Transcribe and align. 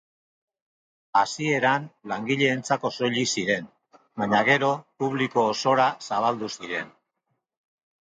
Hasieran 1.19 1.85
langileentzako 2.13 2.91
soilik 2.95 3.31
ziren 3.35 3.69
baina 4.23 4.43
gero 4.51 4.73
publiko 5.05 5.49
osora 5.55 5.89
zabaldu 6.11 6.55
ziren. 6.61 6.95